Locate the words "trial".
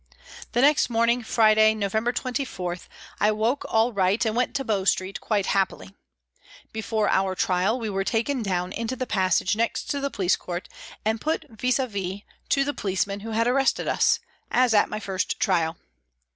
7.35-7.79, 15.39-15.77